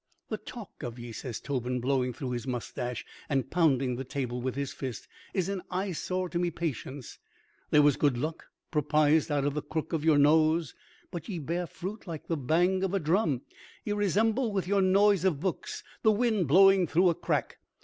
"The 0.29 0.39
talk 0.39 0.81
of 0.81 0.97
ye," 0.97 1.11
says 1.11 1.39
Tobin, 1.39 1.79
blowing 1.79 2.11
through 2.11 2.31
his 2.31 2.47
moustache 2.47 3.05
and 3.29 3.51
pounding 3.51 3.97
the 3.97 4.03
table 4.03 4.41
with 4.41 4.55
his 4.55 4.73
fist, 4.73 5.07
"is 5.31 5.47
an 5.47 5.61
eyesore 5.69 6.27
to 6.29 6.39
me 6.39 6.49
patience. 6.49 7.19
There 7.69 7.83
was 7.83 7.97
good 7.97 8.17
luck 8.17 8.45
promised 8.71 9.29
out 9.29 9.45
of 9.45 9.53
the 9.53 9.61
crook 9.61 9.93
of 9.93 10.03
your 10.03 10.17
nose, 10.17 10.73
but 11.11 11.29
ye 11.29 11.37
bear 11.37 11.67
fruit 11.67 12.07
like 12.07 12.25
the 12.25 12.35
bang 12.35 12.83
of 12.83 12.95
a 12.95 12.99
drum. 12.99 13.43
Ye 13.85 13.93
resemble, 13.93 14.51
with 14.51 14.65
your 14.67 14.81
noise 14.81 15.23
of 15.23 15.39
books, 15.39 15.83
the 16.01 16.11
wind 16.11 16.47
blowing 16.47 16.87
through 16.87 17.09
a 17.09 17.13
crack. 17.13 17.59